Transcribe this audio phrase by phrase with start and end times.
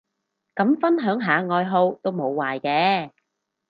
[0.55, 3.11] 咁分享下愛好都無壞嘅